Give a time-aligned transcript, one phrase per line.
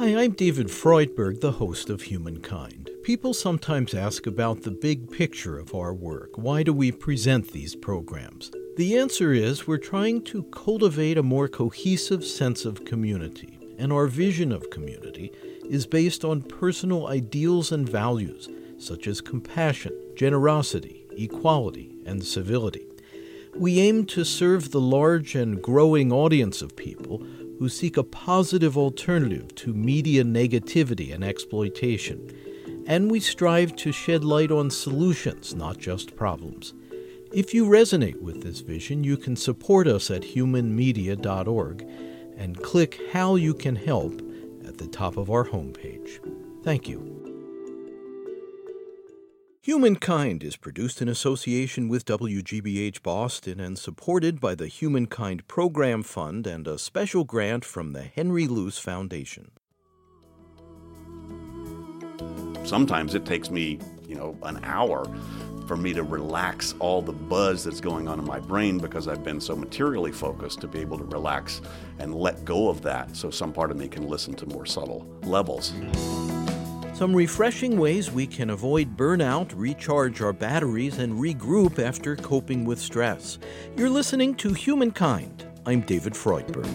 [0.00, 2.88] Hi, I'm David Freudberg, the host of Humankind.
[3.02, 6.38] People sometimes ask about the big picture of our work.
[6.38, 8.50] Why do we present these programs?
[8.78, 14.06] The answer is we're trying to cultivate a more cohesive sense of community, and our
[14.06, 15.32] vision of community
[15.68, 18.48] is based on personal ideals and values
[18.78, 22.86] such as compassion, generosity, equality, and civility.
[23.54, 27.26] We aim to serve the large and growing audience of people
[27.60, 32.34] who seek a positive alternative to media negativity and exploitation.
[32.86, 36.72] And we strive to shed light on solutions, not just problems.
[37.34, 41.86] If you resonate with this vision, you can support us at humanmedia.org
[42.38, 44.22] and click How You Can Help
[44.66, 46.18] at the top of our homepage.
[46.64, 47.19] Thank you.
[49.70, 56.44] Humankind is produced in association with WGBH Boston and supported by the Humankind Program Fund
[56.44, 59.52] and a special grant from the Henry Luce Foundation.
[62.64, 63.78] Sometimes it takes me,
[64.08, 65.06] you know, an hour
[65.68, 69.22] for me to relax all the buzz that's going on in my brain because I've
[69.22, 71.60] been so materially focused to be able to relax
[72.00, 75.06] and let go of that so some part of me can listen to more subtle
[75.22, 75.72] levels.
[77.00, 82.78] Some refreshing ways we can avoid burnout, recharge our batteries, and regroup after coping with
[82.78, 83.38] stress.
[83.74, 85.46] You're listening to Humankind.
[85.64, 86.68] I'm David Freudberg.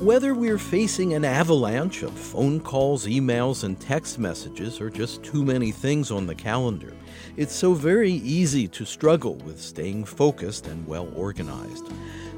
[0.00, 5.44] Whether we're facing an avalanche of phone calls, emails, and text messages, or just too
[5.44, 6.94] many things on the calendar,
[7.36, 11.88] it's so very easy to struggle with staying focused and well organized.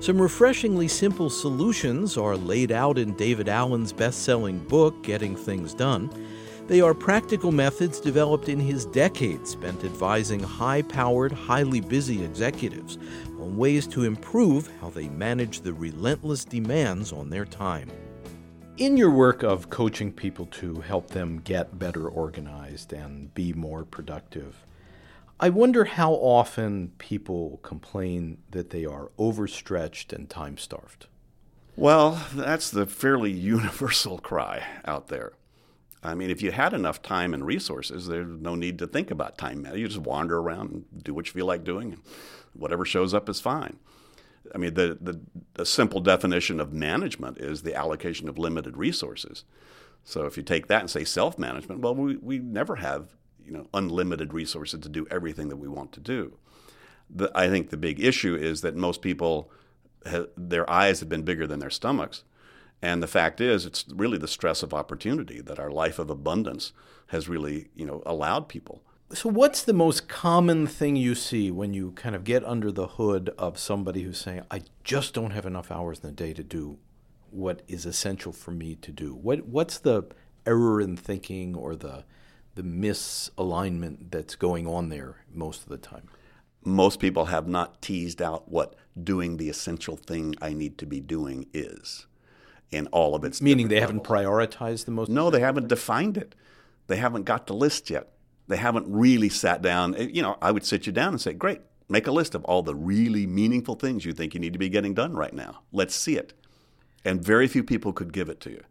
[0.01, 5.75] Some refreshingly simple solutions are laid out in David Allen's best selling book, Getting Things
[5.75, 6.11] Done.
[6.67, 12.99] They are practical methods developed in his decades spent advising high powered, highly busy executives
[13.41, 17.89] on ways to improve how they manage the relentless demands on their time.
[18.77, 23.85] In your work of coaching people to help them get better organized and be more
[23.85, 24.65] productive,
[25.41, 31.07] I wonder how often people complain that they are overstretched and time starved.
[31.77, 35.33] Well, that's the fairly universal cry out there.
[36.03, 39.39] I mean, if you had enough time and resources, there's no need to think about
[39.39, 39.67] time.
[39.75, 42.03] You just wander around and do what you feel like doing, and
[42.53, 43.79] whatever shows up is fine.
[44.55, 45.21] I mean, the, the,
[45.55, 49.45] the simple definition of management is the allocation of limited resources.
[50.05, 53.18] So if you take that and say self management, well, we, we never have
[53.49, 56.37] you know unlimited resources to do everything that we want to do.
[57.11, 59.51] The, I think the big issue is that most people,
[60.37, 62.23] their eyes have been bigger than their stomachs
[62.81, 66.73] and the fact is, it's really the stress of opportunity that our life of abundance
[67.09, 68.83] has really, you know, allowed people.
[69.13, 72.87] So, what's the most common thing you see when you kind of get under the
[72.87, 76.45] hood of somebody who's saying, "I just don't have enough hours in the day to
[76.45, 76.79] do
[77.31, 79.15] what is essential for me to do"?
[79.15, 80.05] What What's the
[80.47, 82.05] error in thinking or the
[82.59, 86.09] the misalignment that's going on there most of the time?
[86.65, 91.01] Most people have not teased out what doing the essential thing I need to be
[91.01, 92.07] doing is
[92.73, 93.93] in all of its meaning they levels.
[93.93, 96.35] haven't prioritized the most no they haven't defined it.
[96.89, 98.09] They haven't got the list yet.
[98.49, 101.33] They haven't really sat down eh, you know i would sit you down and say
[101.33, 104.59] great make a list of all the really meaningful things you think you need to
[104.59, 105.61] be getting done right now.
[105.73, 106.35] Let's see it.
[107.05, 108.63] And very few people could give it to you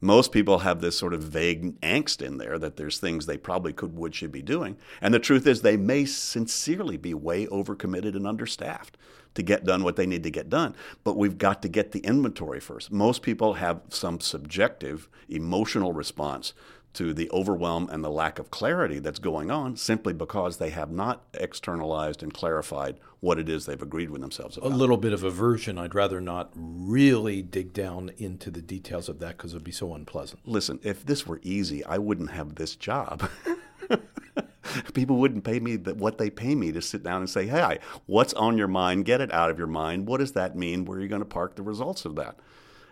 [0.00, 3.72] most people have this sort of vague angst in there that there's things they probably
[3.72, 8.16] could would should be doing and the truth is they may sincerely be way overcommitted
[8.16, 8.96] and understaffed
[9.34, 10.74] to get done what they need to get done.
[11.04, 12.90] But we've got to get the inventory first.
[12.90, 16.52] Most people have some subjective emotional response
[16.92, 20.90] to the overwhelm and the lack of clarity that's going on simply because they have
[20.90, 24.72] not externalized and clarified what it is they've agreed with themselves about.
[24.72, 25.78] A little bit of aversion.
[25.78, 29.70] I'd rather not really dig down into the details of that because it would be
[29.70, 30.40] so unpleasant.
[30.46, 33.28] Listen, if this were easy, I wouldn't have this job.
[34.94, 38.34] people wouldn't pay me what they pay me to sit down and say, hey, what's
[38.34, 39.04] on your mind?
[39.04, 40.06] Get it out of your mind.
[40.06, 40.84] What does that mean?
[40.84, 42.36] Where are you going to park the results of that?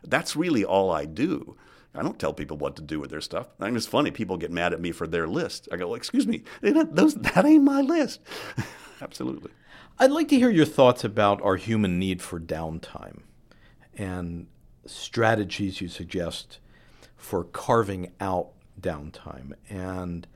[0.07, 1.57] That's really all I do.
[1.95, 3.49] I don't tell people what to do with their stuff.
[3.59, 4.11] I mean, it's funny.
[4.11, 5.69] People get mad at me for their list.
[5.73, 8.21] I go, well, excuse me, those, that ain't my list.
[9.01, 9.51] Absolutely.
[9.99, 13.23] I'd like to hear your thoughts about our human need for downtime
[13.97, 14.47] and
[14.87, 16.61] strategies you suggest
[17.17, 18.51] for carving out
[18.81, 20.27] downtime and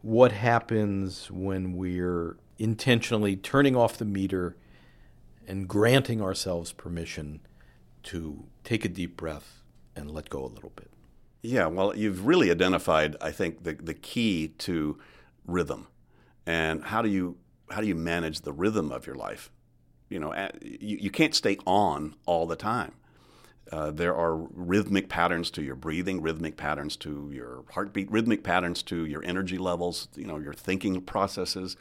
[0.00, 4.56] what happens when we're intentionally turning off the meter
[5.46, 7.40] and granting ourselves permission
[8.02, 9.62] to take a deep breath
[9.94, 10.91] and let go a little bit.
[11.42, 14.98] Yeah, well, you've really identified, I think, the, the key to
[15.44, 15.88] rhythm.
[16.46, 17.36] And how do you
[17.70, 19.50] how do you manage the rhythm of your life?
[20.08, 22.92] You know, you, you can't stay on all the time.
[23.70, 28.82] Uh, there are rhythmic patterns to your breathing, rhythmic patterns to your heartbeat, rhythmic patterns
[28.82, 31.76] to your energy levels, you know, your thinking processes,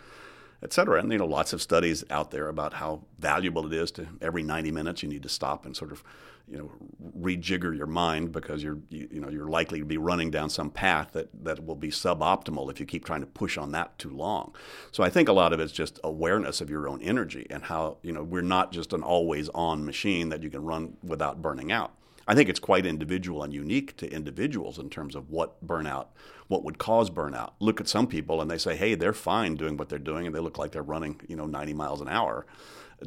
[0.63, 1.00] et cetera.
[1.00, 4.44] And, you know, lots of studies out there about how valuable it is to every
[4.44, 6.04] 90 minutes you need to stop and sort of
[6.51, 6.69] you know
[7.18, 10.69] rejigger your mind because you're you, you, know you're likely to be running down some
[10.69, 14.09] path that that will be suboptimal if you keep trying to push on that too
[14.09, 14.53] long.
[14.92, 17.98] So I think a lot of it's just awareness of your own energy and how
[18.03, 21.71] you know we're not just an always on machine that you can run without burning
[21.71, 21.95] out.
[22.27, 26.07] I think it's quite individual and unique to individuals in terms of what burnout,
[26.48, 27.53] what would cause burnout.
[27.59, 30.36] Look at some people and they say, hey, they're fine doing what they're doing and
[30.36, 32.45] they look like they're running, you know, 90 miles an hour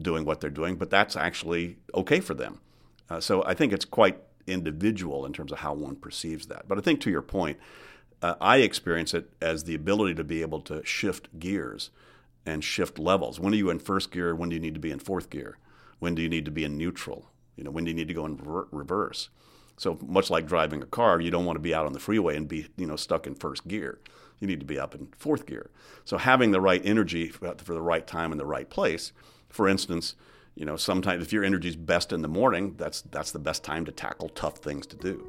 [0.03, 2.61] doing what they're doing, but that's actually okay for them.
[3.11, 6.69] Uh, so I think it's quite individual in terms of how one perceives that.
[6.69, 7.59] But I think to your point,
[8.23, 11.91] uh, I experience it as the ability to be able to shift gears
[12.47, 13.41] and shift levels.
[13.41, 14.35] When are you in first gear?
[14.35, 15.59] When do you need to be in fourth gear?
[15.99, 17.31] When do you need to be in neutral?
[17.57, 19.31] You know, when do you need to go in re- reverse?
[19.77, 22.37] So much like driving a car, you don't want to be out on the freeway
[22.37, 23.99] and be you know stuck in first gear.
[24.41, 25.71] You need to be up in fourth gear.
[26.05, 29.13] So having the right energy for the right time in the right place.
[29.49, 30.17] For instance,
[30.55, 33.85] you know, sometimes if your energy's best in the morning, that's that's the best time
[33.87, 35.27] to tackle tough things to do.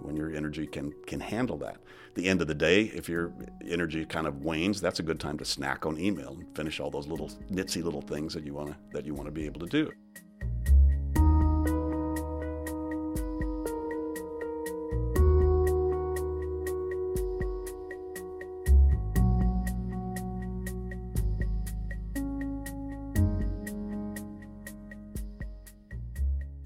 [0.00, 1.78] When your energy can can handle that.
[2.14, 3.32] The end of the day, if your
[3.66, 6.90] energy kind of wanes, that's a good time to snack on email and finish all
[6.90, 9.60] those little nitsy little things that you want to that you want to be able
[9.60, 9.92] to do.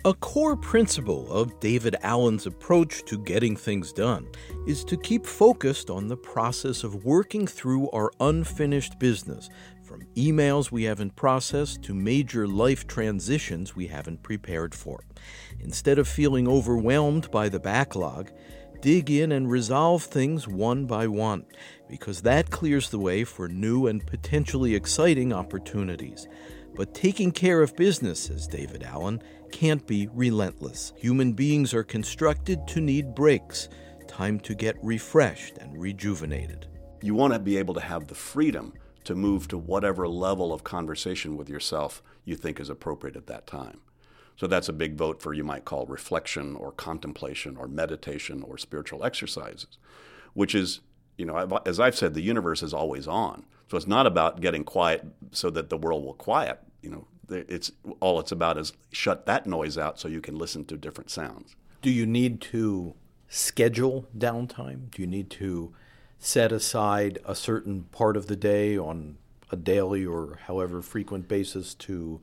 [0.06, 4.26] A core principle of David Allen's approach to getting things done
[4.66, 9.48] is to keep focused on the process of working through our unfinished business,
[9.82, 15.02] from emails we haven't processed to major life transitions we haven't prepared for.
[15.60, 18.30] Instead of feeling overwhelmed by the backlog,
[18.82, 21.46] dig in and resolve things one by one,
[21.88, 26.28] because that clears the way for new and potentially exciting opportunities.
[26.76, 29.22] But taking care of business, says David Allen,
[29.52, 30.92] can't be relentless.
[30.96, 33.68] Human beings are constructed to need breaks,
[34.08, 36.66] time to get refreshed and rejuvenated.
[37.00, 38.72] You want to be able to have the freedom
[39.04, 43.46] to move to whatever level of conversation with yourself you think is appropriate at that
[43.46, 43.80] time.
[44.36, 48.58] So that's a big vote for you might call reflection or contemplation or meditation or
[48.58, 49.78] spiritual exercises,
[50.32, 50.80] which is,
[51.16, 53.44] you know, as I've said, the universe is always on.
[53.68, 56.60] So it's not about getting quiet so that the world will quiet.
[56.82, 60.64] You know, it's all it's about is shut that noise out so you can listen
[60.66, 61.56] to different sounds.
[61.82, 62.94] Do you need to
[63.28, 64.90] schedule downtime?
[64.90, 65.74] Do you need to
[66.18, 69.16] set aside a certain part of the day on
[69.50, 72.20] a daily or however frequent basis to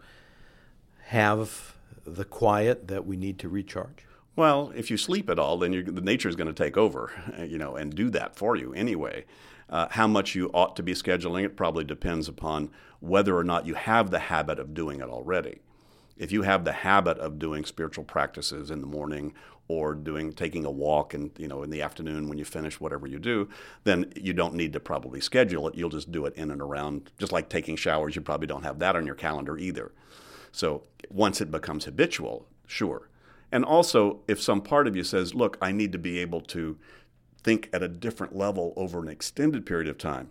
[1.05, 4.05] have the quiet that we need to recharge?
[4.35, 7.11] Well, if you sleep at all, then the nature is going to take over,
[7.45, 9.25] you know, and do that for you anyway.
[9.71, 12.69] Uh, how much you ought to be scheduling it probably depends upon
[13.00, 15.59] whether or not you have the habit of doing it already.
[16.18, 19.33] If you have the habit of doing spiritual practices in the morning
[19.68, 23.07] or doing taking a walk and you know in the afternoon when you finish whatever
[23.07, 23.47] you do,
[23.85, 25.75] then you don't need to probably schedule it.
[25.75, 28.80] You'll just do it in and around just like taking showers, you probably don't have
[28.80, 29.94] that on your calendar either.
[30.51, 33.09] So once it becomes habitual, sure.
[33.51, 36.78] And also if some part of you says, "Look, I need to be able to
[37.44, 40.30] think at a different level over an extended period of time.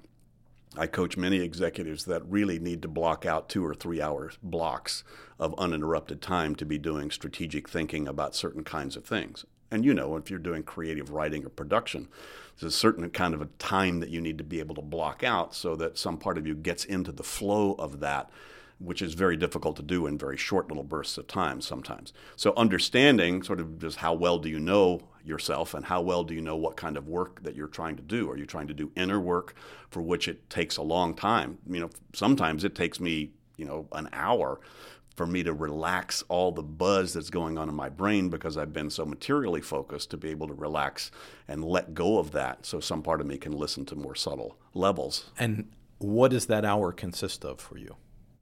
[0.76, 5.02] I coach many executives that really need to block out two or three hour blocks
[5.38, 9.44] of uninterrupted time to be doing strategic thinking about certain kinds of things.
[9.72, 12.08] And you know, if you're doing creative writing or production,
[12.58, 15.24] there's a certain kind of a time that you need to be able to block
[15.24, 18.30] out so that some part of you gets into the flow of that
[18.80, 22.12] which is very difficult to do in very short little bursts of time sometimes.
[22.34, 26.34] So understanding sort of just how well do you know yourself and how well do
[26.34, 28.30] you know what kind of work that you're trying to do?
[28.30, 29.54] Are you trying to do inner work
[29.90, 31.58] for which it takes a long time?
[31.68, 34.60] You know, sometimes it takes me, you know, an hour
[35.16, 38.72] for me to relax all the buzz that's going on in my brain because I've
[38.72, 41.10] been so materially focused to be able to relax
[41.46, 44.56] and let go of that so some part of me can listen to more subtle
[44.72, 45.30] levels.
[45.38, 47.96] And what does that hour consist of for you?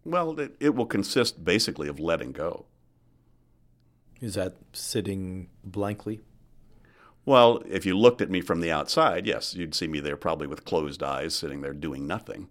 [0.05, 2.67] Well, it, it will consist basically of letting go.
[4.21, 6.21] Is that sitting blankly?
[7.29, 10.47] Well, if you looked at me from the outside, yes, you'd see me there probably
[10.47, 12.49] with closed eyes, sitting there doing nothing.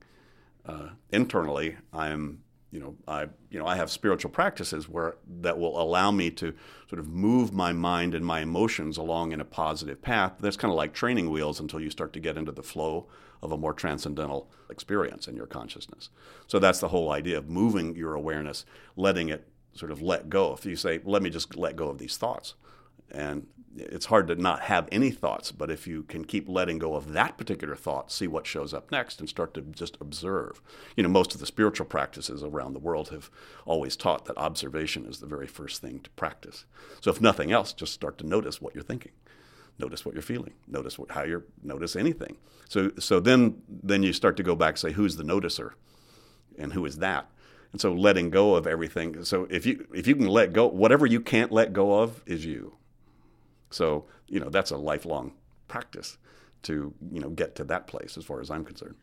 [0.64, 5.82] Uh, internally, I'm you know, I you know I have spiritual practices where that will
[5.82, 6.54] allow me to
[6.88, 10.34] sort of move my mind and my emotions along in a positive path.
[10.40, 13.08] That's kind of like training wheels until you start to get into the flow
[13.42, 16.12] of a more transcendental experience in your consciousness.
[16.46, 18.64] So that's the whole idea of moving your awareness,
[18.96, 20.54] letting it sort of let go.
[20.54, 22.54] If you say, "Let me just let go of these thoughts,"
[23.10, 23.48] and
[23.80, 27.14] it's hard to not have any thoughts, but if you can keep letting go of
[27.14, 30.62] that particular thought, see what shows up next, and start to just observe.
[30.96, 33.30] You know, most of the spiritual practices around the world have
[33.66, 36.66] always taught that observation is the very first thing to practice.
[37.02, 39.12] So, if nothing else, just start to notice what you're thinking,
[39.78, 42.38] notice what you're feeling, notice what, how you're notice anything.
[42.68, 45.72] So, so then then you start to go back and say, who's the noticer,
[46.58, 47.30] and who is that?
[47.72, 49.24] And so, letting go of everything.
[49.24, 52.46] So, if you if you can let go, whatever you can't let go of is
[52.46, 52.78] you
[53.70, 55.34] so, you know, that's a lifelong
[55.68, 56.18] practice
[56.64, 58.96] to, you know, get to that place as far as I'm concerned.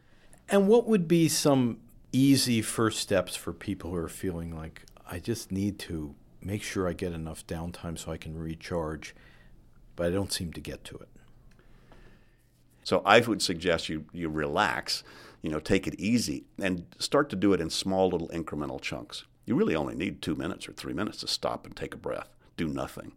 [0.48, 1.78] And what would be some
[2.12, 6.88] easy first steps for people who are feeling like I just need to make sure
[6.88, 9.14] I get enough downtime so I can recharge,
[9.96, 11.08] but I don't seem to get to it?
[12.82, 15.02] So I would suggest you you relax,
[15.40, 19.24] you know, take it easy and start to do it in small little incremental chunks.
[19.46, 22.28] You really only need 2 minutes or 3 minutes to stop and take a breath,
[22.56, 23.12] do nothing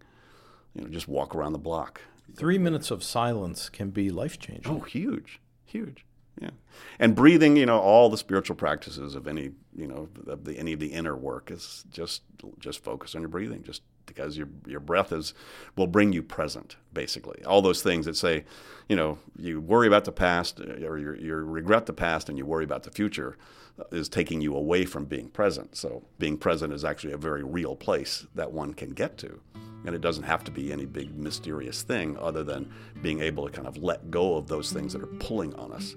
[0.77, 2.01] you know, just walk around the block.
[2.36, 4.72] Three minutes of silence can be life changing.
[4.72, 6.05] Oh, huge, huge.
[6.39, 6.51] Yeah,
[7.00, 10.74] and breathing, you know, all the spiritual practices of any, you know, of the, any
[10.74, 12.22] of the inner work is just
[12.60, 15.34] just focus on your breathing, just because your your breath is
[15.75, 16.75] will bring you present.
[16.93, 18.46] Basically, all those things that say,
[18.88, 22.38] you know, you worry about the past uh, or you you regret the past and
[22.38, 23.36] you worry about the future
[23.79, 25.75] uh, is taking you away from being present.
[25.75, 29.41] So being present is actually a very real place that one can get to.
[29.86, 33.51] And it doesn't have to be any big mysterious thing other than being able to
[33.51, 35.96] kind of let go of those things that are pulling on us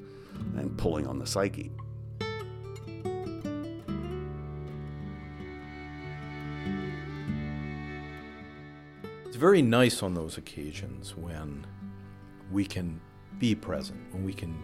[0.56, 1.72] and pulling on the psyche.
[9.26, 11.66] It's very nice on those occasions when
[12.50, 13.00] we can
[13.38, 14.56] be present, when we can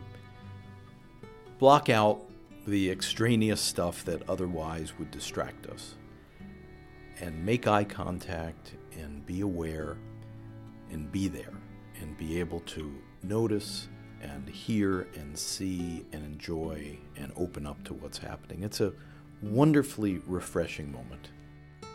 [1.58, 2.20] block out
[2.66, 5.94] the extraneous stuff that otherwise would distract us
[7.20, 9.96] and make eye contact and be aware
[10.90, 11.52] and be there
[12.00, 13.88] and be able to notice
[14.22, 18.62] and hear and see and enjoy and open up to what's happening.
[18.62, 18.92] It's a
[19.42, 21.30] wonderfully refreshing moment.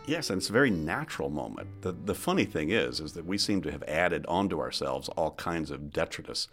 [0.06, 1.82] Yes, and it's a very natural moment.
[1.82, 5.32] The, the funny thing is, is that we seem to have added onto ourselves all
[5.32, 6.48] kinds of detritus,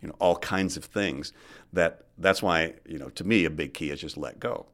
[0.00, 1.32] you know, all kinds of things
[1.72, 4.66] that that's why, you know, to me, a big key is just let go.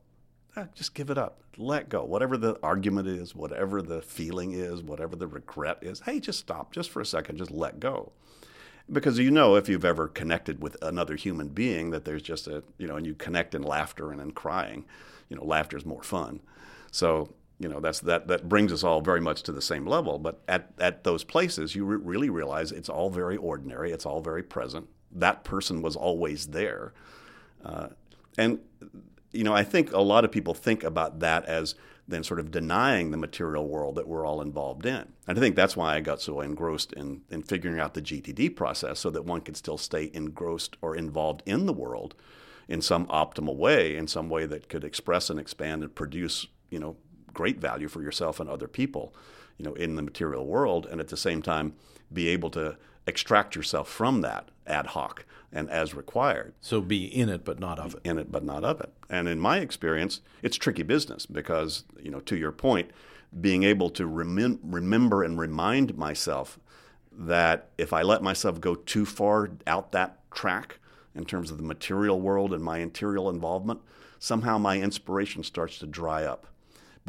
[0.56, 1.42] Ah, just give it up.
[1.56, 2.04] Let go.
[2.04, 6.72] Whatever the argument is, whatever the feeling is, whatever the regret is, hey, just stop
[6.72, 7.38] just for a second.
[7.38, 8.12] Just let go.
[8.90, 12.64] Because you know, if you've ever connected with another human being, that there's just a,
[12.78, 14.84] you know, and you connect in laughter and in crying,
[15.28, 16.40] you know, laughter is more fun.
[16.90, 20.18] So, you know, that's that that brings us all very much to the same level.
[20.18, 24.20] But at, at those places, you re- really realize it's all very ordinary, it's all
[24.20, 24.88] very present.
[25.12, 26.92] That person was always there.
[27.64, 27.88] Uh,
[28.38, 28.58] and
[29.32, 31.74] you know, I think a lot of people think about that as
[32.08, 35.12] then sort of denying the material world that we're all involved in.
[35.26, 38.56] And I think that's why I got so engrossed in, in figuring out the GTD
[38.56, 42.14] process so that one could still stay engrossed or involved in the world
[42.68, 46.78] in some optimal way, in some way that could express and expand and produce, you
[46.78, 46.96] know,
[47.32, 49.14] great value for yourself and other people,
[49.60, 51.74] you know, in the material world, and at the same time
[52.10, 56.54] be able to extract yourself from that ad hoc and as required.
[56.62, 58.00] So be in it but not of it.
[58.02, 58.90] In it but not of it.
[59.10, 62.90] And in my experience, it's tricky business because, you know, to your point,
[63.38, 66.58] being able to remem- remember and remind myself
[67.12, 70.78] that if I let myself go too far out that track
[71.14, 73.80] in terms of the material world and my interior involvement,
[74.18, 76.46] somehow my inspiration starts to dry up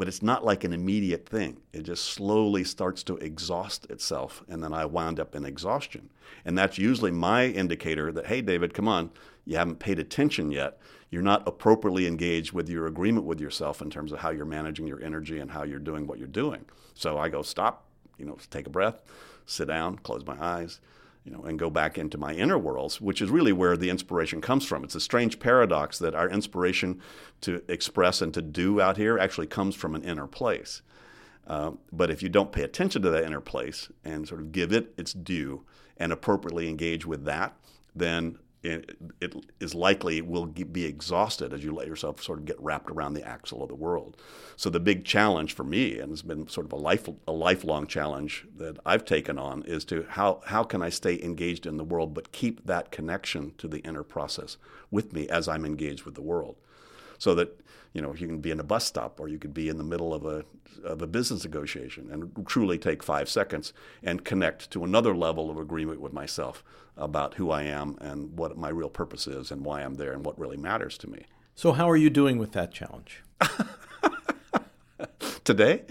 [0.02, 1.58] but it's not like an immediate thing.
[1.72, 6.10] It just slowly starts to exhaust itself, and then I wound up in exhaustion.
[6.44, 9.12] And that's usually my indicator that, hey, David, come on,
[9.44, 10.80] you haven't paid attention yet.
[11.10, 14.88] You're not appropriately engaged with your agreement with yourself in terms of how you're managing
[14.88, 16.64] your energy and how you're doing what you're doing.
[16.94, 17.84] So I go, stop,
[18.18, 19.02] you know, take a breath,
[19.46, 20.80] sit down, close my eyes,
[21.24, 24.40] you know, and go back into my inner worlds, which is really where the inspiration
[24.40, 24.82] comes from.
[24.82, 27.00] It's a strange paradox that our inspiration
[27.42, 30.82] to express and to do out here actually comes from an inner place.
[31.46, 34.72] Uh, but if you don't pay attention to that inner place and sort of give
[34.72, 35.64] it its due
[35.96, 37.56] and appropriately engage with that,
[37.94, 42.60] then it, it is likely will be exhausted as you let yourself sort of get
[42.60, 44.16] wrapped around the axle of the world.
[44.56, 47.86] So the big challenge for me, and it's been sort of a life a lifelong
[47.86, 51.84] challenge that I've taken on, is to how how can I stay engaged in the
[51.84, 54.56] world but keep that connection to the inner process
[54.90, 56.56] with me as I'm engaged with the world.
[57.18, 57.60] so that
[57.92, 59.84] you know you can be in a bus stop or you could be in the
[59.84, 60.44] middle of a
[60.84, 63.72] of a business negotiation and truly take five seconds
[64.02, 66.64] and connect to another level of agreement with myself
[66.96, 70.24] about who I am and what my real purpose is and why I'm there and
[70.24, 71.26] what really matters to me.
[71.54, 73.22] So, how are you doing with that challenge?
[75.44, 75.82] Today?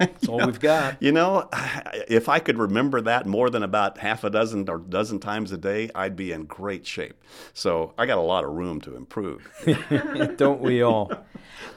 [0.00, 0.96] That's all we've got.
[1.00, 1.48] You know,
[2.08, 5.58] if I could remember that more than about half a dozen or dozen times a
[5.58, 7.22] day, I'd be in great shape.
[7.54, 9.48] So I got a lot of room to improve.
[10.36, 11.12] Don't we all?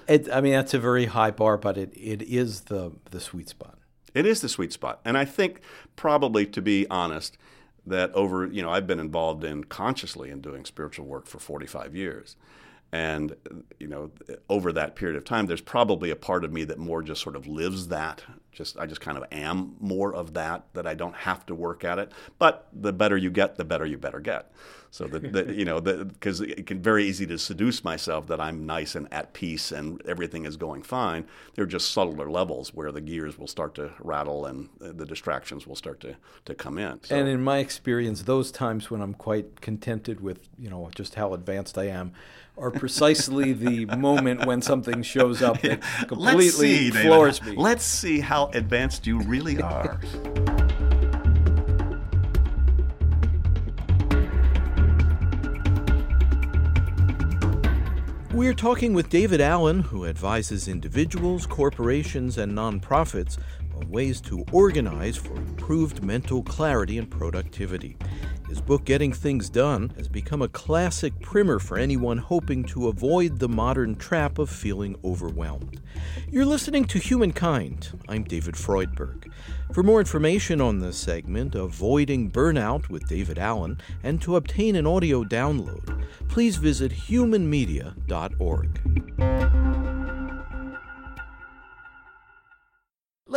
[0.07, 3.49] It, I mean, that's a very high bar, but it, it is the, the sweet
[3.49, 3.77] spot.
[4.13, 4.99] It is the sweet spot.
[5.03, 5.61] And I think,
[5.95, 7.37] probably to be honest,
[7.85, 11.95] that over, you know, I've been involved in consciously in doing spiritual work for 45
[11.95, 12.35] years.
[12.93, 13.35] And
[13.79, 14.11] you know,
[14.49, 17.35] over that period of time, there's probably a part of me that more just sort
[17.35, 18.23] of lives that.
[18.51, 20.65] Just I just kind of am more of that.
[20.73, 22.11] That I don't have to work at it.
[22.37, 24.51] But the better you get, the better you better get.
[24.93, 28.93] So that, you know, because it can very easy to seduce myself that I'm nice
[28.93, 31.25] and at peace and everything is going fine.
[31.55, 35.65] There are just subtler levels where the gears will start to rattle and the distractions
[35.65, 36.99] will start to, to come in.
[37.05, 37.15] So.
[37.15, 41.33] And in my experience, those times when I'm quite contented with, you know, just how
[41.33, 42.13] advanced I am,
[42.55, 47.57] are precisely the moment when something shows up that completely see, floors David.
[47.57, 47.63] me.
[47.63, 49.99] Let's see how advanced you really are.
[58.43, 63.37] We're talking with David Allen, who advises individuals, corporations, and nonprofits
[63.73, 67.95] on ways to organize for improved mental clarity and productivity.
[68.47, 73.39] His book, Getting Things Done, has become a classic primer for anyone hoping to avoid
[73.39, 75.81] the modern trap of feeling overwhelmed.
[76.29, 77.99] You're listening to Humankind.
[78.07, 79.31] I'm David Freudberg.
[79.73, 84.85] For more information on this segment, Avoiding Burnout with David Allen, and to obtain an
[84.85, 89.42] audio download, please visit humanmedia.org.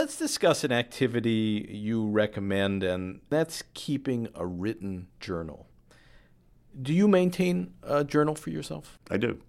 [0.07, 5.67] Let's discuss an activity you recommend, and that's keeping a written journal.
[6.81, 9.01] Do you maintain a journal for yourself?
[9.11, 9.41] I do.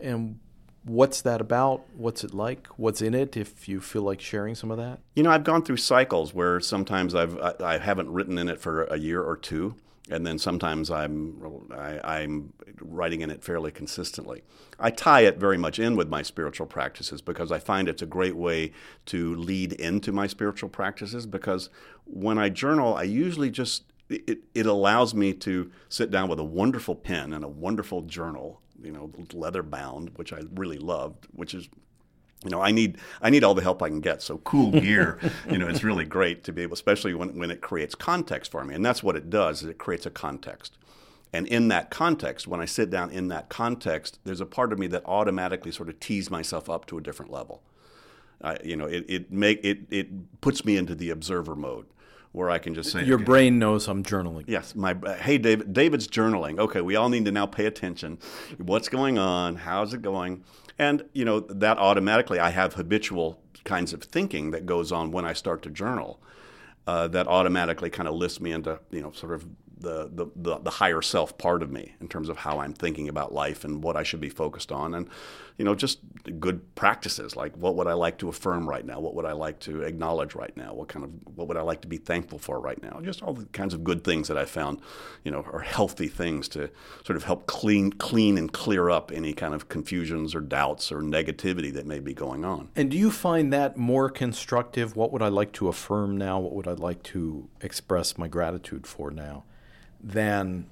[0.00, 0.40] And
[0.84, 1.84] what's that about?
[1.94, 2.68] What's it like?
[2.78, 3.36] What's in it?
[3.36, 6.58] If you feel like sharing some of that, you know, I've gone through cycles where
[6.58, 9.74] sometimes I've I, I haven't written in it for a year or two,
[10.10, 14.42] and then sometimes I'm I, am writing in it fairly consistently.
[14.78, 18.06] I tie it very much in with my spiritual practices because I find it's a
[18.06, 18.72] great way
[19.06, 21.26] to lead into my spiritual practices.
[21.26, 21.70] Because
[22.04, 26.44] when I journal, I usually just it, it allows me to sit down with a
[26.44, 31.54] wonderful pen and a wonderful journal, you know, leather bound, which I really loved, which
[31.54, 31.68] is
[32.46, 34.22] you know, I need I need all the help I can get.
[34.22, 35.18] So cool gear,
[35.50, 38.64] you know, it's really great to be able, especially when, when it creates context for
[38.64, 38.74] me.
[38.74, 40.78] And that's what it does, is it creates a context.
[41.32, 44.78] And in that context, when I sit down in that context, there's a part of
[44.78, 47.62] me that automatically sort of tees myself up to a different level.
[48.40, 51.86] I, you know, it, it make it it puts me into the observer mode
[52.36, 54.44] where I can just say your okay, brain knows I'm journaling.
[54.46, 56.58] Yes, my hey David, David's journaling.
[56.58, 58.18] Okay, we all need to now pay attention.
[58.58, 59.56] What's going on?
[59.56, 60.44] How's it going?
[60.78, 65.24] And, you know, that automatically, I have habitual kinds of thinking that goes on when
[65.24, 66.20] I start to journal.
[66.86, 69.46] Uh, that automatically kind of lifts me into, you know, sort of
[69.78, 73.32] the, the, the, higher self part of me in terms of how I'm thinking about
[73.34, 74.94] life and what I should be focused on.
[74.94, 75.08] And,
[75.58, 76.00] you know, just
[76.38, 79.00] good practices like what would I like to affirm right now?
[79.00, 80.72] What would I like to acknowledge right now?
[80.72, 83.00] What kind of, what would I like to be thankful for right now?
[83.02, 84.80] Just all the kinds of good things that I found,
[85.24, 86.70] you know, are healthy things to
[87.04, 91.00] sort of help clean, clean and clear up any kind of confusions or doubts or
[91.00, 92.70] negativity that may be going on.
[92.74, 94.96] And do you find that more constructive?
[94.96, 96.38] What would I like to affirm now?
[96.38, 99.44] What would I like to express my gratitude for now?
[100.02, 100.66] Than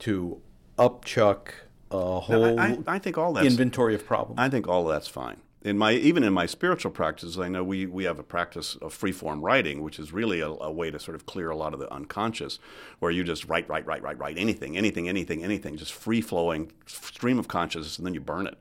[0.00, 0.40] to
[0.78, 1.48] upchuck
[1.90, 4.38] a whole I, I, think all that's, inventory of problems.
[4.38, 5.40] I think all of that's fine.
[5.62, 8.92] In my even in my spiritual practices, I know we, we have a practice of
[8.94, 11.74] free form writing, which is really a, a, way to sort of clear a lot
[11.74, 12.60] of the unconscious,
[13.00, 16.70] where you just write, write, write, write, write anything, anything, anything, anything, just free flowing
[16.86, 18.58] stream of consciousness, and then you burn it.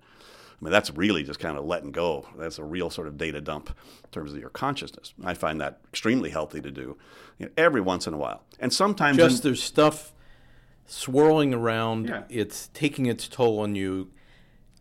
[0.59, 2.25] I mean, that's really just kind of letting go.
[2.37, 5.13] That's a real sort of data dump in terms of your consciousness.
[5.23, 6.97] I find that extremely healthy to do
[7.37, 8.41] you know, every once in a while.
[8.59, 10.13] And sometimes just in, there's stuff
[10.85, 12.07] swirling around.
[12.07, 12.23] Yeah.
[12.29, 14.11] It's taking its toll on you.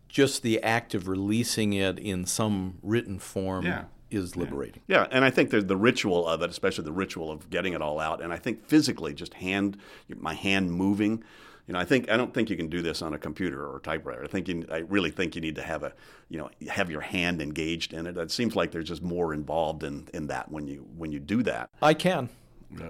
[0.07, 3.83] Just the act of releasing it in some written form yeah.
[4.09, 4.81] is liberating.
[4.87, 5.01] Yeah.
[5.01, 7.81] yeah, and I think there's the ritual of it, especially the ritual of getting it
[7.81, 8.21] all out.
[8.21, 11.21] And I think physically, just hand my hand moving.
[11.67, 13.79] You know, I think I don't think you can do this on a computer or
[13.79, 14.23] typewriter.
[14.23, 15.93] I think you, I really think you need to have a,
[16.29, 18.17] you know, have your hand engaged in it.
[18.17, 21.41] It seems like there's just more involved in, in that when you when you do
[21.43, 21.69] that.
[21.81, 22.29] I can.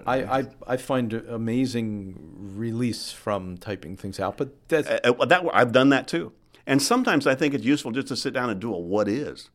[0.05, 2.15] I, I, I find amazing
[2.55, 6.31] release from typing things out, but that's uh, uh that I've done that too.
[6.65, 9.49] And sometimes I think it's useful just to sit down and do a what is.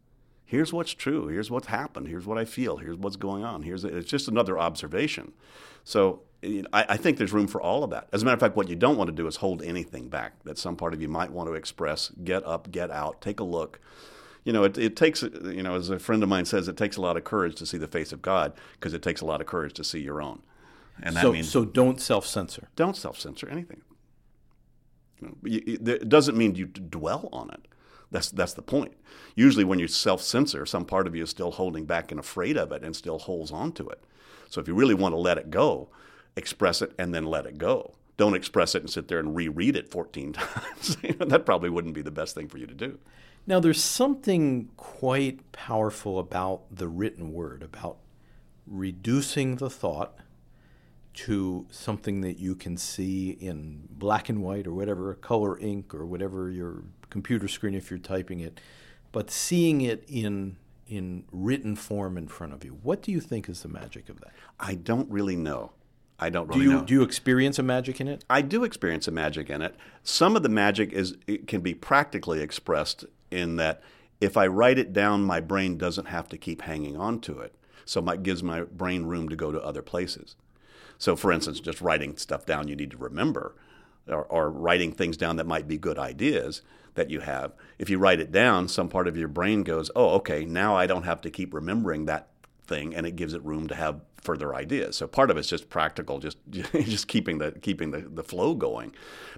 [0.44, 1.28] Here's what's true.
[1.28, 2.08] Here's what's happened.
[2.08, 2.78] Here's what I feel.
[2.78, 3.62] Here's what's going on.
[3.62, 5.32] Here's it's just another observation.
[5.84, 8.08] So I, I think there's room for all of that.
[8.12, 10.42] As a matter of fact, what you don't want to do is hold anything back
[10.44, 12.10] that some part of you might want to express.
[12.24, 13.80] Get up, get out, take a look.
[14.44, 16.96] You know, it, it takes, you know, as a friend of mine says, it takes
[16.96, 19.42] a lot of courage to see the face of God because it takes a lot
[19.42, 20.42] of courage to see your own.
[21.02, 22.68] And that so, means so don't self censor.
[22.76, 23.82] Don't self censor anything.
[25.20, 27.66] You know, it doesn't mean you dwell on it.
[28.10, 28.92] That's that's the point.
[29.34, 32.56] Usually, when you self censor, some part of you is still holding back and afraid
[32.56, 34.02] of it, and still holds on to it.
[34.48, 35.88] So, if you really want to let it go,
[36.36, 37.94] express it and then let it go.
[38.16, 40.96] Don't express it and sit there and reread it 14 times.
[41.18, 42.98] that probably wouldn't be the best thing for you to do.
[43.46, 47.96] Now, there's something quite powerful about the written word, about
[48.66, 50.18] reducing the thought
[51.12, 56.06] to something that you can see in black and white or whatever, color ink or
[56.06, 58.60] whatever your computer screen if you're typing it,
[59.12, 62.76] but seeing it in in written form in front of you.
[62.82, 64.32] What do you think is the magic of that?
[64.58, 65.70] I don't really know.
[66.20, 66.84] I don't really do you, know.
[66.84, 68.24] Do you experience a magic in it?
[68.28, 69.74] I do experience a magic in it.
[70.04, 73.82] Some of the magic is it can be practically expressed in that
[74.20, 77.54] if I write it down, my brain doesn't have to keep hanging on to it.
[77.86, 80.36] So it gives my brain room to go to other places.
[80.98, 83.56] So, for instance, just writing stuff down you need to remember,
[84.06, 86.60] or, or writing things down that might be good ideas
[86.94, 87.52] that you have.
[87.78, 90.86] If you write it down, some part of your brain goes, "Oh, okay, now I
[90.86, 92.28] don't have to keep remembering that
[92.66, 94.96] thing," and it gives it room to have further ideas.
[94.96, 98.94] So part of it's just practical, just just keeping the keeping the, the flow going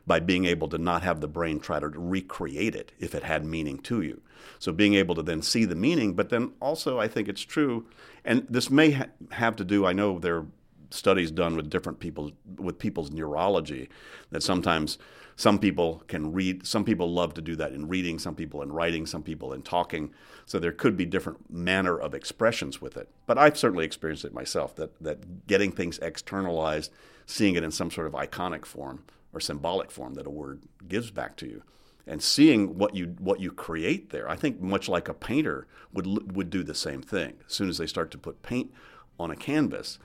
[0.07, 3.45] by being able to not have the brain try to recreate it if it had
[3.45, 4.21] meaning to you.
[4.59, 7.87] So being able to then see the meaning, but then also I think it's true,
[8.25, 9.87] and this may ha- have to do.
[9.87, 10.47] I know there are
[10.91, 13.89] studies done with different people with people's neurology
[14.31, 14.99] that sometimes
[15.37, 18.73] some people can read some people love to do that in reading some people in
[18.73, 20.13] writing some people in talking.
[20.47, 23.09] So there could be different manner of expressions with it.
[23.27, 26.93] But i've certainly experienced it myself that that getting things externalized
[27.27, 31.11] seeing it in some sort of iconic form or symbolic form that a word gives
[31.11, 31.63] back to you.
[32.07, 36.35] And seeing what you what you create there i think much like a painter would
[36.35, 37.35] would do the same thing.
[37.47, 38.73] As soon as they start to put paint
[39.19, 39.99] on a canvas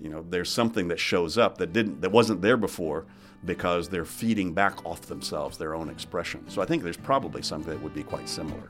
[0.00, 3.04] you know, there's something that shows up that didn't that wasn't there before
[3.44, 6.48] because they're feeding back off themselves their own expression.
[6.48, 8.68] So I think there's probably something that would be quite similar.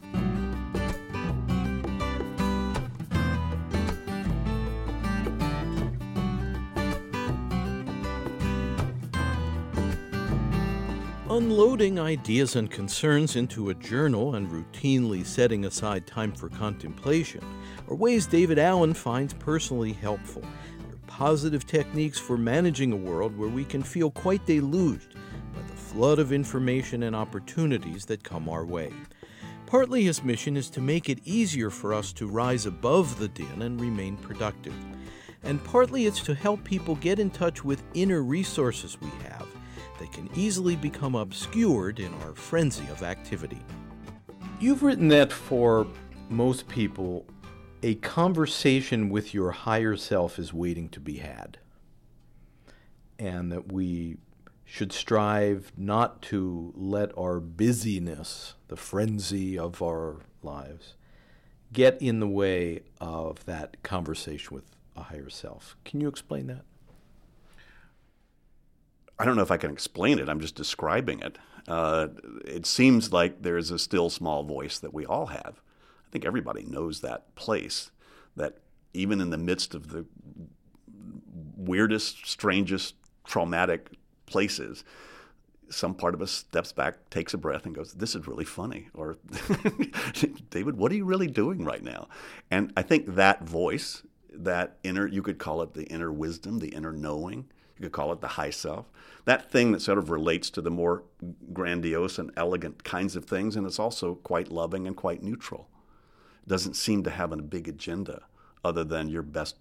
[11.31, 17.41] Unloading ideas and concerns into a journal and routinely setting aside time for contemplation
[17.89, 20.43] are ways David Allen finds personally helpful
[21.21, 25.17] positive techniques for managing a world where we can feel quite deluged
[25.55, 28.91] by the flood of information and opportunities that come our way.
[29.67, 33.61] Partly his mission is to make it easier for us to rise above the din
[33.61, 34.73] and remain productive.
[35.43, 39.47] And partly it's to help people get in touch with inner resources we have
[39.99, 43.61] that can easily become obscured in our frenzy of activity.
[44.59, 45.87] You've written that for
[46.31, 47.27] most people,
[47.83, 51.59] a conversation with your higher self is waiting to be had.
[53.19, 54.17] And that we
[54.65, 60.95] should strive not to let our busyness, the frenzy of our lives,
[61.73, 64.65] get in the way of that conversation with
[64.97, 65.77] a higher self.
[65.85, 66.63] Can you explain that?
[69.19, 70.29] I don't know if I can explain it.
[70.29, 71.37] I'm just describing it.
[71.69, 72.09] Uh,
[72.45, 75.61] it seems like there's a still small voice that we all have
[76.11, 77.93] I think everybody knows that place
[78.35, 78.59] that
[78.93, 80.05] even in the midst of the
[81.57, 83.93] weirdest, strangest, traumatic
[84.27, 84.83] places,
[85.69, 88.89] some part of us steps back, takes a breath, and goes, This is really funny.
[88.93, 89.19] Or,
[90.51, 92.09] David, what are you really doing right now?
[92.51, 96.71] And I think that voice, that inner, you could call it the inner wisdom, the
[96.71, 98.91] inner knowing, you could call it the high self,
[99.27, 101.05] that thing that sort of relates to the more
[101.53, 105.70] grandiose and elegant kinds of things, and it's also quite loving and quite neutral
[106.47, 108.23] doesn't seem to have a big agenda
[108.65, 109.57] other than your best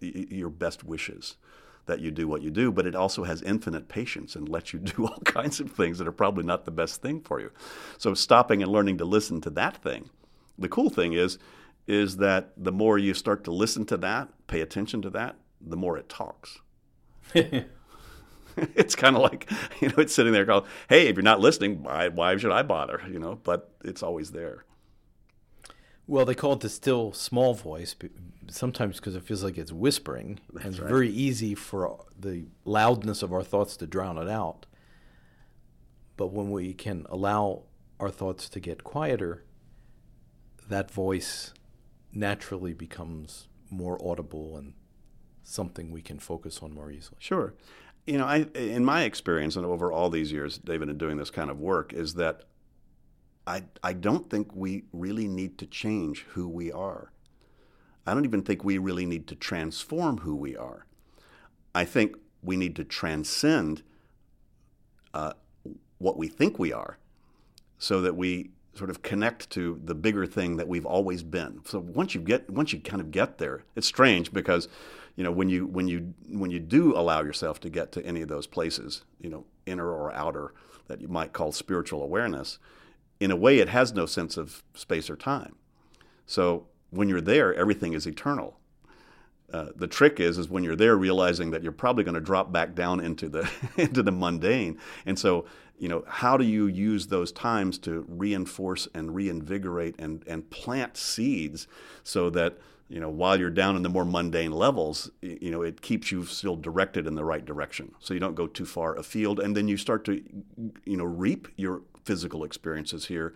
[0.00, 1.36] your best wishes
[1.84, 4.78] that you do what you do, but it also has infinite patience and lets you
[4.78, 7.50] do all kinds of things that are probably not the best thing for you.
[7.98, 10.08] So stopping and learning to listen to that thing.
[10.58, 11.38] The cool thing is
[11.86, 15.76] is that the more you start to listen to that, pay attention to that, the
[15.76, 16.60] more it talks.
[18.74, 21.82] it's kind of like you know it's sitting there going, "Hey, if you're not listening,
[21.82, 24.64] why, why should I bother?" You know, but it's always there.
[26.10, 27.94] Well, they call it the still small voice,
[28.48, 30.40] sometimes because it feels like it's whispering.
[30.52, 30.88] That's and it's right.
[30.88, 34.66] very easy for the loudness of our thoughts to drown it out.
[36.16, 37.62] But when we can allow
[38.00, 39.44] our thoughts to get quieter,
[40.68, 41.54] that voice
[42.12, 44.72] naturally becomes more audible and
[45.44, 47.18] something we can focus on more easily.
[47.20, 47.54] Sure.
[48.04, 51.30] You know, I, in my experience and over all these years, David, in doing this
[51.30, 52.46] kind of work, is that
[53.46, 57.10] I, I don't think we really need to change who we are.
[58.06, 60.86] I don't even think we really need to transform who we are.
[61.74, 63.82] I think we need to transcend
[65.14, 65.32] uh,
[65.98, 66.98] what we think we are
[67.78, 71.60] so that we sort of connect to the bigger thing that we've always been.
[71.64, 74.68] So once you get once you kind of get there, it's strange because
[75.16, 78.22] you know when you when you when you do allow yourself to get to any
[78.22, 80.54] of those places, you know, inner or outer
[80.86, 82.58] that you might call spiritual awareness,
[83.20, 85.54] in a way it has no sense of space or time.
[86.26, 88.56] So when you're there, everything is eternal.
[89.52, 92.52] Uh, the trick is, is when you're there, realizing that you're probably going to drop
[92.52, 94.78] back down into the into the mundane.
[95.06, 95.44] And so,
[95.78, 100.96] you know, how do you use those times to reinforce and reinvigorate and and plant
[100.96, 101.66] seeds
[102.04, 105.80] so that you know while you're down in the more mundane levels, you know, it
[105.80, 109.40] keeps you still directed in the right direction, so you don't go too far afield,
[109.40, 110.22] and then you start to,
[110.84, 113.34] you know, reap your physical experiences here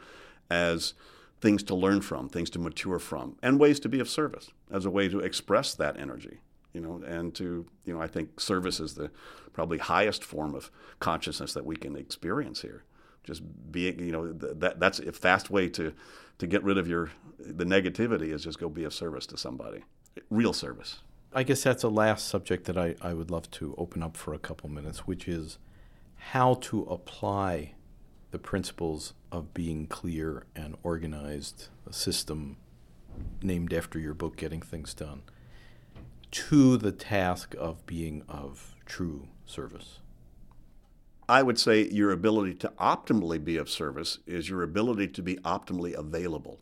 [0.50, 0.94] as
[1.40, 4.85] things to learn from, things to mature from, and ways to be of service as
[4.85, 6.40] a way to express that energy.
[6.72, 9.11] You know, and to you know, I think service is the
[9.53, 12.83] probably highest form of consciousness that we can experience here.
[13.22, 15.92] Just being, you know, that that's a fast way to
[16.38, 19.85] to get rid of your the negativity is just go be of service to somebody,
[20.31, 21.00] real service.
[21.33, 24.35] I guess that's a last subject that I, I would love to open up for
[24.35, 25.59] a couple minutes, which is
[26.16, 27.73] how to apply
[28.35, 32.57] the principles of being clear and organized, a system
[33.40, 35.23] named after your book, Getting Things Done,
[36.33, 40.01] to the task of being of true service?
[41.29, 45.37] I would say your ability to optimally be of service is your ability to be
[45.37, 46.59] optimally available,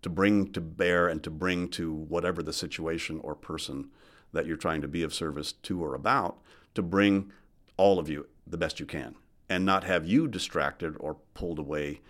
[0.00, 3.90] to bring to bear and to bring to whatever the situation or person
[4.32, 6.38] that you're trying to be of service to or about,
[6.74, 7.30] to bring
[7.76, 9.14] all of you the best you can
[9.48, 12.00] and not have you distracted or pulled away,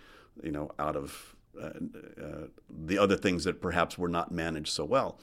[0.43, 1.71] you know, out of uh,
[2.21, 5.19] uh, the other things that perhaps were not managed so well.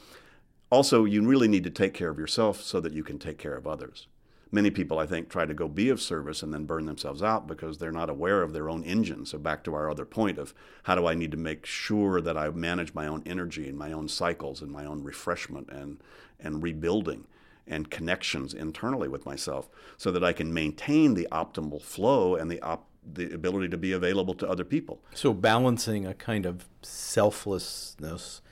[0.70, 3.54] Also, you really need to take care of yourself so that you can take care
[3.54, 4.08] of others.
[4.50, 7.46] Many people, I think, try to go be of service and then burn themselves out
[7.46, 9.26] because they're not aware of their own engine.
[9.26, 12.36] So, back to our other point of how do I need to make sure that
[12.36, 16.00] I manage my own energy and my own cycles and my own refreshment and,
[16.40, 17.26] and rebuilding
[17.66, 22.60] and connections internally with myself so that I can maintain the optimal flow and the
[22.62, 25.00] op- the ability to be available to other people.
[25.14, 28.42] So balancing a kind of selflessness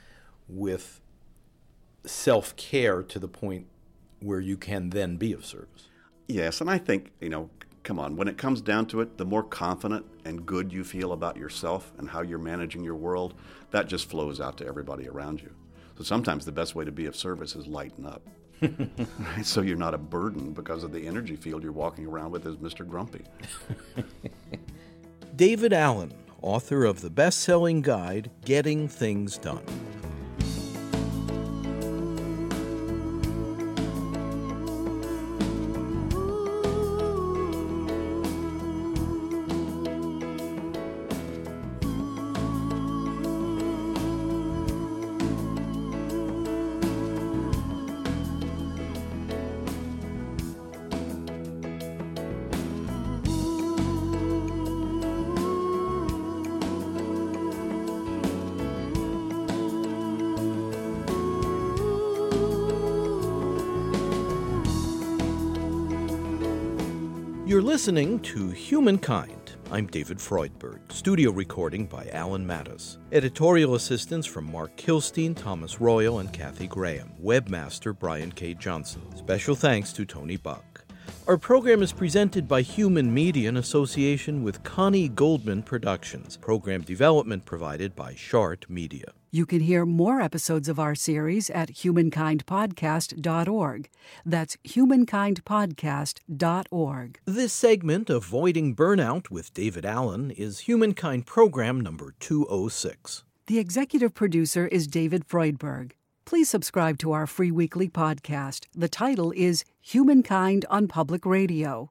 [0.48, 1.00] with
[2.06, 3.66] self-care to the point
[4.20, 5.88] where you can then be of service.
[6.28, 7.50] Yes, and I think, you know,
[7.82, 11.12] come on, when it comes down to it, the more confident and good you feel
[11.12, 13.34] about yourself and how you're managing your world,
[13.72, 15.50] that just flows out to everybody around you.
[15.98, 18.22] So sometimes the best way to be of service is lighten up.
[19.42, 22.56] so you're not a burden because of the energy field you're walking around with as
[22.56, 22.86] Mr.
[22.86, 23.24] Grumpy.
[25.36, 29.64] David Allen, author of the best selling guide, Getting Things Done.
[67.84, 69.56] Listening to Humankind.
[69.70, 70.90] I'm David Freudberg.
[70.90, 72.96] Studio recording by Alan Mattis.
[73.12, 77.12] Editorial assistance from Mark Kilstein, Thomas Royal, and Kathy Graham.
[77.22, 78.54] Webmaster Brian K.
[78.54, 79.02] Johnson.
[79.14, 80.86] Special thanks to Tony Buck.
[81.26, 86.38] Our program is presented by Human Media in association with Connie Goldman Productions.
[86.38, 89.12] Program development provided by Shart Media.
[89.34, 93.90] You can hear more episodes of our series at humankindpodcast.org.
[94.24, 97.18] That's humankindpodcast.org.
[97.24, 103.24] This segment, Avoiding Burnout with David Allen, is Humankind Program number 206.
[103.48, 105.94] The executive producer is David Freudberg.
[106.24, 108.66] Please subscribe to our free weekly podcast.
[108.72, 111.90] The title is Humankind on Public Radio.